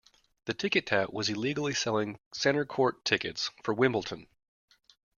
The 0.45 0.55
ticket 0.55 0.87
tout 0.87 1.13
was 1.13 1.29
illegally 1.29 1.75
selling 1.75 2.17
Centre 2.33 2.65
Court 2.65 3.05
tickets 3.05 3.51
for 3.61 3.71
Wimbledon 3.75 4.25